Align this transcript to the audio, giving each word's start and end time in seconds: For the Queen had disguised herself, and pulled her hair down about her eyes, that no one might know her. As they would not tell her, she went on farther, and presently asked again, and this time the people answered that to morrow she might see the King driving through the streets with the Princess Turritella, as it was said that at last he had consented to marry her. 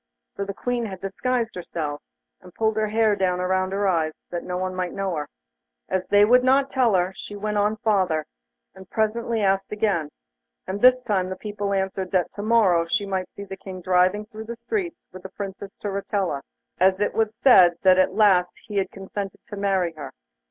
For 0.35 0.45
the 0.45 0.53
Queen 0.55 0.85
had 0.87 0.99
disguised 0.99 1.53
herself, 1.53 2.01
and 2.41 2.51
pulled 2.55 2.75
her 2.75 2.87
hair 2.87 3.15
down 3.15 3.39
about 3.39 3.71
her 3.71 3.87
eyes, 3.87 4.13
that 4.31 4.43
no 4.43 4.57
one 4.57 4.73
might 4.73 4.93
know 4.93 5.13
her. 5.15 5.27
As 5.89 6.07
they 6.07 6.25
would 6.25 6.43
not 6.43 6.71
tell 6.71 6.95
her, 6.95 7.13
she 7.15 7.35
went 7.35 7.59
on 7.59 7.77
farther, 7.77 8.25
and 8.73 8.89
presently 8.89 9.41
asked 9.43 9.71
again, 9.71 10.09
and 10.65 10.81
this 10.81 10.99
time 11.03 11.29
the 11.29 11.35
people 11.35 11.71
answered 11.71 12.09
that 12.13 12.33
to 12.33 12.41
morrow 12.41 12.87
she 12.87 13.05
might 13.05 13.29
see 13.35 13.43
the 13.43 13.55
King 13.57 13.79
driving 13.79 14.25
through 14.25 14.45
the 14.45 14.55
streets 14.55 14.97
with 15.13 15.21
the 15.21 15.29
Princess 15.29 15.69
Turritella, 15.79 16.41
as 16.79 16.99
it 16.99 17.13
was 17.13 17.35
said 17.39 17.75
that 17.83 17.99
at 17.99 18.15
last 18.15 18.55
he 18.65 18.77
had 18.77 18.89
consented 18.89 19.41
to 19.49 19.55
marry 19.55 19.93
her. 19.93 20.11